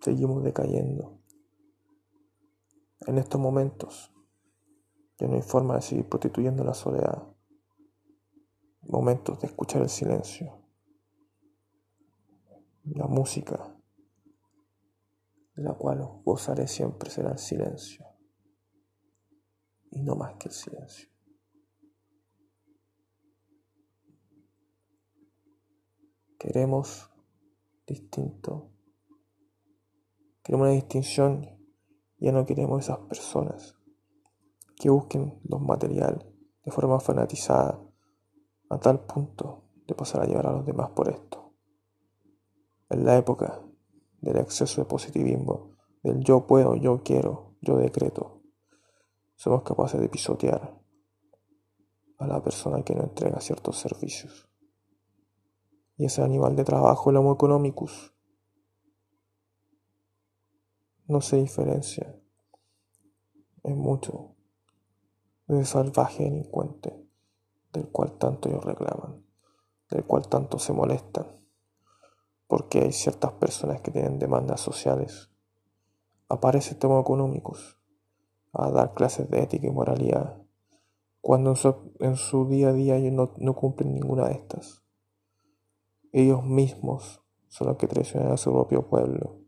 Seguimos 0.00 0.42
decayendo. 0.42 1.20
En 3.06 3.18
estos 3.18 3.40
momentos 3.40 4.12
ya 5.18 5.28
no 5.28 5.34
hay 5.34 5.42
de 5.42 5.82
seguir 5.82 6.08
prostituyendo 6.08 6.64
la 6.64 6.74
soledad. 6.74 7.22
Momentos 8.82 9.38
de 9.40 9.46
escuchar 9.46 9.82
el 9.82 9.88
silencio, 9.88 10.58
la 12.84 13.06
música, 13.06 13.76
la 15.64 15.74
cual 15.74 16.00
gozaré 16.24 16.66
siempre 16.66 17.10
será 17.10 17.32
el 17.32 17.38
silencio, 17.38 18.06
y 19.90 20.02
no 20.02 20.14
más 20.14 20.34
que 20.34 20.48
el 20.48 20.54
silencio. 20.54 21.08
Queremos 26.38 27.10
distinto, 27.86 28.70
queremos 30.42 30.66
una 30.66 30.74
distinción, 30.74 31.48
ya 32.18 32.32
no 32.32 32.44
queremos 32.44 32.84
esas 32.84 32.98
personas 32.98 33.76
que 34.76 34.90
busquen 34.90 35.38
los 35.44 35.60
materiales 35.60 36.24
de 36.64 36.70
forma 36.72 36.98
fanatizada 36.98 37.80
a 38.68 38.78
tal 38.78 39.04
punto 39.06 39.64
de 39.86 39.94
pasar 39.94 40.22
a 40.22 40.26
llevar 40.26 40.46
a 40.46 40.52
los 40.52 40.66
demás 40.66 40.90
por 40.90 41.08
esto. 41.08 41.52
En 42.88 43.04
la 43.04 43.16
época 43.16 43.62
del 44.22 44.38
exceso 44.38 44.80
de 44.80 44.86
positivismo, 44.86 45.76
del 46.02 46.20
yo 46.20 46.46
puedo, 46.46 46.76
yo 46.76 47.02
quiero, 47.02 47.56
yo 47.60 47.76
decreto. 47.76 48.40
Somos 49.34 49.62
capaces 49.62 50.00
de 50.00 50.08
pisotear 50.08 50.80
a 52.18 52.26
la 52.26 52.42
persona 52.42 52.82
que 52.84 52.94
no 52.94 53.02
entrega 53.02 53.40
ciertos 53.40 53.78
servicios. 53.78 54.48
Y 55.96 56.06
ese 56.06 56.22
animal 56.22 56.56
de 56.56 56.64
trabajo, 56.64 57.10
el 57.10 57.16
Homo 57.16 57.34
economicus, 57.34 58.14
no 61.08 61.20
se 61.20 61.36
diferencia 61.36 62.16
en 63.64 63.78
mucho 63.78 64.36
de 65.48 65.64
salvaje 65.64 66.24
delincuente 66.24 67.06
del 67.72 67.88
cual 67.88 68.16
tanto 68.18 68.48
ellos 68.48 68.64
reclaman, 68.64 69.24
del 69.90 70.04
cual 70.04 70.28
tanto 70.28 70.58
se 70.58 70.72
molestan 70.72 71.41
porque 72.46 72.80
hay 72.80 72.92
ciertas 72.92 73.32
personas 73.32 73.80
que 73.80 73.90
tienen 73.90 74.18
demandas 74.18 74.60
sociales. 74.60 75.30
Aparece 76.28 76.74
Tomo 76.74 77.00
Economicus 77.00 77.78
a 78.52 78.70
dar 78.70 78.94
clases 78.94 79.30
de 79.30 79.42
ética 79.42 79.66
y 79.66 79.70
moralidad 79.70 80.42
cuando 81.22 81.50
en 81.50 81.56
su, 81.56 81.74
en 82.00 82.16
su 82.16 82.48
día 82.48 82.70
a 82.70 82.72
día 82.72 82.96
ellos 82.96 83.12
no, 83.12 83.32
no 83.38 83.54
cumplen 83.54 83.94
ninguna 83.94 84.28
de 84.28 84.34
estas. 84.34 84.82
Ellos 86.10 86.44
mismos 86.44 87.22
son 87.46 87.68
los 87.68 87.76
que 87.76 87.86
traicionan 87.86 88.32
a 88.32 88.36
su 88.36 88.50
propio 88.52 88.88
pueblo. 88.88 89.38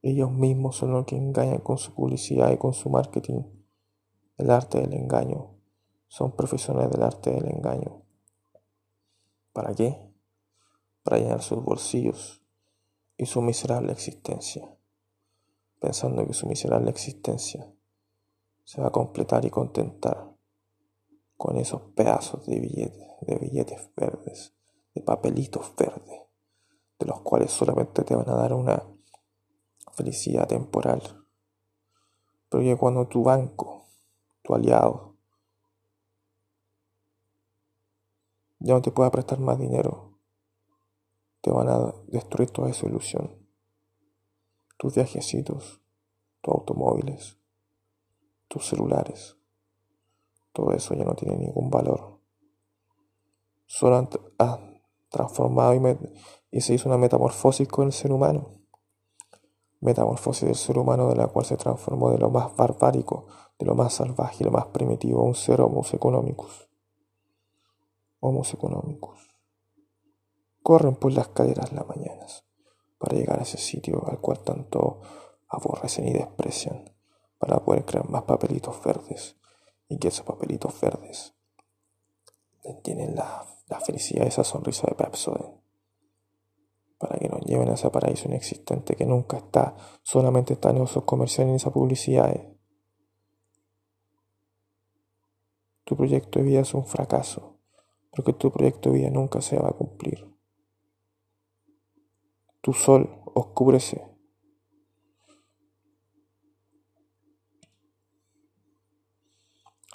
Ellos 0.00 0.32
mismos 0.32 0.76
son 0.76 0.92
los 0.92 1.04
que 1.04 1.16
engañan 1.16 1.58
con 1.58 1.76
su 1.76 1.94
publicidad 1.94 2.50
y 2.50 2.56
con 2.56 2.72
su 2.72 2.88
marketing. 2.88 3.42
El 4.38 4.50
arte 4.50 4.80
del 4.80 4.94
engaño. 4.94 5.58
Son 6.08 6.34
profesionales 6.34 6.90
del 6.90 7.02
arte 7.02 7.30
del 7.30 7.48
engaño. 7.50 8.02
¿Para 9.52 9.74
qué? 9.74 10.11
Para 11.02 11.18
llenar 11.18 11.42
sus 11.42 11.62
bolsillos 11.62 12.42
y 13.16 13.26
su 13.26 13.42
miserable 13.42 13.92
existencia. 13.92 14.76
Pensando 15.80 16.26
que 16.26 16.32
su 16.32 16.46
miserable 16.46 16.90
existencia 16.90 17.72
se 18.64 18.80
va 18.80 18.88
a 18.88 18.92
completar 18.92 19.44
y 19.44 19.50
contentar 19.50 20.32
con 21.36 21.56
esos 21.56 21.82
pedazos 21.96 22.46
de 22.46 22.60
billetes, 22.60 23.08
de 23.22 23.36
billetes 23.36 23.90
verdes, 23.96 24.54
de 24.94 25.02
papelitos 25.02 25.74
verdes, 25.76 26.22
de 26.98 27.06
los 27.06 27.20
cuales 27.22 27.50
solamente 27.50 28.04
te 28.04 28.14
van 28.14 28.28
a 28.28 28.36
dar 28.36 28.52
una 28.52 28.82
felicidad 29.92 30.46
temporal. 30.46 31.02
Pero 32.48 32.62
que 32.62 32.76
cuando 32.76 33.08
tu 33.08 33.24
banco, 33.24 33.88
tu 34.42 34.54
aliado, 34.54 35.16
ya 38.60 38.74
no 38.74 38.82
te 38.82 38.92
pueda 38.92 39.10
prestar 39.10 39.40
más 39.40 39.58
dinero, 39.58 40.11
te 41.42 41.50
van 41.50 41.68
a 41.68 41.92
destruir 42.06 42.50
toda 42.50 42.70
esa 42.70 42.86
ilusión. 42.86 43.46
Tus 44.78 44.94
viajecitos, 44.94 45.82
tus 46.40 46.54
automóviles, 46.54 47.38
tus 48.48 48.66
celulares, 48.66 49.36
todo 50.52 50.72
eso 50.72 50.94
ya 50.94 51.04
no 51.04 51.14
tiene 51.14 51.36
ningún 51.36 51.68
valor. 51.68 52.20
Solo 53.66 54.08
han, 54.38 54.82
transformado 55.10 55.74
y, 56.50 56.60
se 56.62 56.72
hizo 56.72 56.88
una 56.88 56.96
metamorfosis 56.96 57.68
con 57.68 57.86
el 57.86 57.92
ser 57.92 58.12
humano 58.12 58.62
metamorfosis 59.82 60.46
del 60.46 60.54
ser 60.54 60.78
humano 60.78 61.08
de 61.08 61.16
la 61.16 61.26
cual 61.26 61.44
se 61.44 61.56
transformó 61.56 62.10
de 62.10 62.18
lo 62.18 62.30
más 62.30 62.54
barbárico, 62.56 63.26
de 63.58 63.66
lo 63.66 63.74
más 63.74 63.92
salvaje 63.94 64.36
y 64.40 64.44
lo 64.44 64.52
más 64.52 64.66
primitivo, 64.66 65.24
un 65.24 65.34
ser 65.34 65.60
homos 65.60 65.92
economicus. 65.92 66.68
Homos 68.20 68.54
economicus. 68.54 69.31
Corren 70.62 70.96
por 70.96 71.12
las 71.12 71.28
caderas 71.28 71.72
las 71.72 71.86
mañanas 71.86 72.44
para 72.98 73.16
llegar 73.16 73.40
a 73.40 73.42
ese 73.42 73.58
sitio 73.58 74.04
al 74.06 74.20
cual 74.20 74.40
tanto 74.40 75.00
aborrecen 75.48 76.08
y 76.08 76.12
desprecian, 76.12 76.84
para 77.38 77.58
poder 77.64 77.84
crear 77.84 78.08
más 78.08 78.22
papelitos 78.22 78.82
verdes 78.84 79.36
y 79.88 79.98
que 79.98 80.08
esos 80.08 80.24
papelitos 80.24 80.80
verdes 80.80 81.34
tienen 82.84 83.16
la, 83.16 83.44
la 83.66 83.80
felicidad, 83.80 84.26
esa 84.26 84.44
sonrisa 84.44 84.86
de 84.86 84.94
Pepsodent 84.94 85.62
para 87.02 87.18
que 87.18 87.28
nos 87.28 87.40
lleven 87.40 87.68
a 87.68 87.74
ese 87.74 87.90
paraíso 87.90 88.28
inexistente 88.28 88.94
que 88.94 89.04
nunca 89.04 89.38
está, 89.38 89.74
solamente 90.04 90.52
está 90.52 90.70
en 90.70 90.84
esos 90.84 91.02
comerciales 91.02 91.48
y 91.48 91.50
en 91.50 91.56
esa 91.56 91.72
publicidad. 91.72 92.32
Tu 95.82 95.96
proyecto 95.96 96.38
de 96.38 96.44
vida 96.44 96.60
es 96.60 96.72
un 96.74 96.86
fracaso, 96.86 97.58
porque 98.12 98.32
tu 98.32 98.52
proyecto 98.52 98.90
de 98.90 98.98
vida 98.98 99.10
nunca 99.10 99.40
se 99.40 99.58
va 99.58 99.70
a 99.70 99.72
cumplir. 99.72 100.31
Tu 102.62 102.72
sol 102.72 103.22
oscurece. 103.34 104.08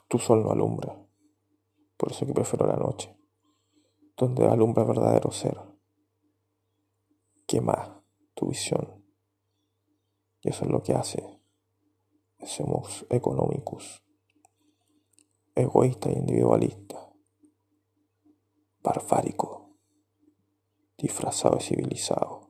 Tu 0.09 0.19
sol 0.19 0.43
no 0.43 0.51
alumbra, 0.51 0.95
por 1.97 2.11
eso 2.11 2.25
que 2.25 2.33
prefiero 2.33 2.67
la 2.67 2.77
noche, 2.77 3.17
donde 4.15 4.45
alumbra 4.47 4.83
el 4.83 4.89
verdadero 4.89 5.31
ser 5.31 5.57
quema 7.47 8.03
tu 8.33 8.47
visión. 8.47 9.03
Y 10.41 10.49
eso 10.49 10.65
es 10.65 10.71
lo 10.71 10.83
que 10.83 10.93
hace 10.93 11.41
ese 12.37 12.63
economicus, 13.09 14.03
egoísta 15.55 16.09
e 16.09 16.19
individualista, 16.19 17.11
barbárico, 18.81 19.75
disfrazado 20.97 21.57
y 21.57 21.63
civilizado. 21.63 22.46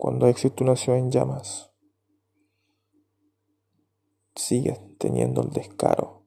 Cuando 0.00 0.28
existe 0.28 0.64
una 0.64 0.76
ciudad 0.76 0.98
en 0.98 1.10
llamas, 1.10 1.70
sigues 4.34 4.80
teniendo 4.96 5.42
el 5.42 5.50
descaro 5.50 6.24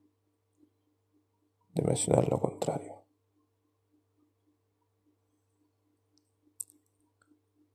de 1.73 1.81
mencionar 1.81 2.29
lo 2.29 2.39
contrario. 2.39 3.03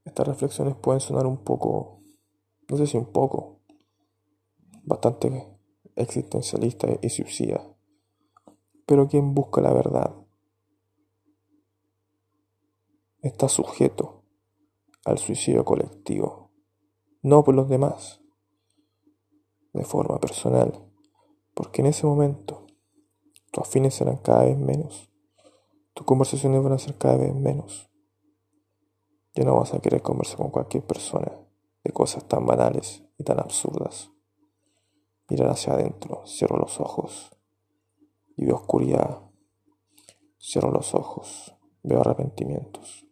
Estas 0.05 0.29
reflexiones 0.29 0.77
pueden 0.77 1.01
sonar 1.01 1.27
un 1.27 1.43
poco, 1.43 2.01
no 2.69 2.77
sé 2.77 2.87
si 2.87 2.97
un 2.97 3.11
poco, 3.11 3.63
bastante 4.85 5.59
existencialista 5.97 6.87
y 7.03 7.11
suicida. 7.11 7.75
Pero 8.87 9.09
quien 9.09 9.35
busca 9.35 9.61
la 9.61 9.73
verdad 9.73 10.15
está 13.21 13.49
sujeto 13.49 14.18
al 15.09 15.19
suicidio 15.19 15.65
colectivo, 15.65 16.51
no 17.23 17.45
por 17.45 17.55
los 17.55 17.69
demás, 17.69 18.21
de 19.73 19.85
forma 19.85 20.19
personal, 20.19 20.73
porque 21.55 21.83
en 21.83 21.89
ese 21.89 22.07
momento 22.07 22.67
tus 23.51 23.63
afines 23.67 23.95
serán 23.95 24.19
cada 24.19 24.45
vez 24.45 24.57
menos, 24.57 25.11
tus 25.95 26.07
conversaciones 26.07 26.63
van 26.63 26.73
a 26.73 26.79
ser 26.79 26.97
cada 26.97 27.17
vez 27.17 27.35
menos 27.35 27.89
ya 29.39 29.45
no 29.45 29.55
vas 29.55 29.73
a 29.73 29.79
querer 29.79 30.03
conversar 30.03 30.39
con 30.39 30.51
cualquier 30.51 30.83
persona 30.85 31.31
de 31.85 31.93
cosas 31.93 32.27
tan 32.27 32.45
banales 32.45 33.05
y 33.19 33.23
tan 33.23 33.39
absurdas. 33.39 34.11
Mirar 35.29 35.51
hacia 35.51 35.75
adentro, 35.75 36.27
cierro 36.27 36.59
los 36.59 36.81
ojos 36.81 37.31
y 38.37 38.47
veo 38.47 38.57
oscuridad. 38.57 39.21
Cierro 40.41 40.73
los 40.73 40.93
ojos, 40.93 41.55
veo 41.85 42.01
arrepentimientos. 42.01 43.07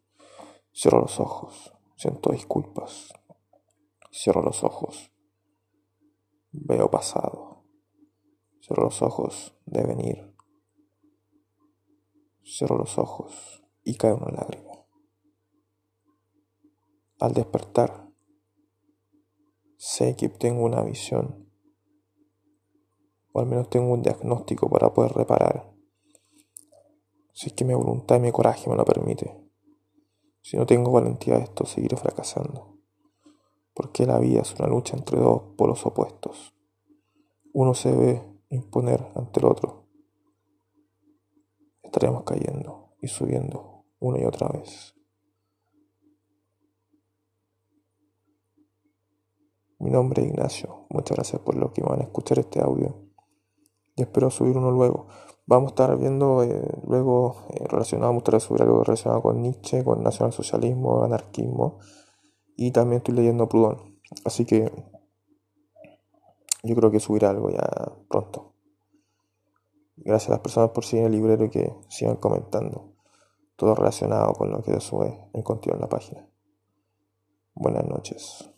Cierro 0.74 1.00
los 1.00 1.20
ojos, 1.20 1.72
siento 1.96 2.30
disculpas. 2.32 3.12
Cierro 4.12 4.42
los 4.42 4.62
ojos, 4.64 5.10
veo 6.52 6.90
pasado. 6.90 7.64
Cierro 8.60 8.84
los 8.84 9.02
ojos, 9.02 9.54
de 9.66 9.82
venir. 9.84 10.34
Cierro 12.44 12.78
los 12.78 12.98
ojos 12.98 13.64
y 13.84 13.96
cae 13.96 14.12
una 14.12 14.30
lágrima. 14.30 14.72
Al 17.18 17.32
despertar, 17.32 18.10
sé 19.76 20.16
que 20.16 20.28
tengo 20.28 20.64
una 20.64 20.82
visión, 20.82 21.50
o 23.32 23.40
al 23.40 23.46
menos 23.46 23.70
tengo 23.70 23.92
un 23.92 24.02
diagnóstico 24.02 24.68
para 24.68 24.92
poder 24.92 25.12
reparar. 25.12 25.72
Si 27.32 27.48
es 27.48 27.52
que 27.52 27.64
mi 27.64 27.74
voluntad 27.74 28.16
y 28.16 28.20
mi 28.20 28.32
coraje 28.32 28.68
me 28.68 28.76
lo 28.76 28.84
permite. 28.84 29.45
Si 30.46 30.56
no 30.56 30.64
tengo 30.64 30.92
valentía 30.92 31.38
esto, 31.38 31.66
seguiré 31.66 31.96
fracasando. 31.96 32.78
Porque 33.74 34.06
la 34.06 34.20
vida 34.20 34.42
es 34.42 34.54
una 34.54 34.68
lucha 34.68 34.96
entre 34.96 35.18
dos 35.18 35.42
polos 35.56 35.84
opuestos. 35.84 36.54
Uno 37.52 37.74
se 37.74 37.90
debe 37.90 38.22
imponer 38.50 39.04
ante 39.16 39.40
el 39.40 39.46
otro. 39.46 39.88
Estaremos 41.82 42.22
cayendo 42.22 42.90
y 43.02 43.08
subiendo 43.08 43.86
una 43.98 44.20
y 44.20 44.24
otra 44.24 44.46
vez. 44.46 44.94
Mi 49.80 49.90
nombre 49.90 50.22
es 50.22 50.28
Ignacio. 50.28 50.86
Muchas 50.90 51.16
gracias 51.16 51.42
por 51.42 51.56
lo 51.56 51.72
que 51.72 51.82
van 51.82 51.98
a 51.98 52.04
escuchar 52.04 52.38
este 52.38 52.62
audio. 52.62 52.94
Y 53.96 54.02
espero 54.02 54.30
subir 54.30 54.56
uno 54.56 54.70
luego. 54.70 55.08
Vamos 55.48 55.68
a 55.68 55.70
estar 55.70 55.96
viendo 55.96 56.42
eh, 56.42 56.60
luego 56.88 57.46
eh, 57.50 57.64
relacionado, 57.68 58.12
vamos 58.12 58.24
a 58.34 58.40
subir 58.40 58.62
algo 58.62 58.82
relacionado 58.82 59.22
con 59.22 59.40
Nietzsche, 59.40 59.84
con 59.84 60.02
nacionalsocialismo, 60.02 61.04
anarquismo. 61.04 61.78
Y 62.56 62.72
también 62.72 62.98
estoy 62.98 63.14
leyendo 63.14 63.48
Proudhon. 63.48 64.00
Así 64.24 64.44
que 64.44 64.72
yo 66.64 66.74
creo 66.74 66.90
que 66.90 66.98
subiré 66.98 67.26
algo 67.26 67.50
ya 67.50 67.64
pronto. 68.08 68.54
Gracias 69.96 70.30
a 70.30 70.32
las 70.32 70.40
personas 70.40 70.70
por 70.70 70.84
seguir 70.84 71.06
el 71.06 71.12
librero 71.12 71.44
y 71.44 71.50
que 71.50 71.72
sigan 71.88 72.16
comentando. 72.16 72.92
Todo 73.54 73.74
relacionado 73.74 74.32
con 74.34 74.50
lo 74.50 74.62
que 74.62 74.72
yo 74.72 74.80
sube 74.80 75.28
en 75.32 75.42
contenido 75.42 75.76
en 75.76 75.82
la 75.82 75.88
página. 75.88 76.28
Buenas 77.54 77.86
noches. 77.86 78.55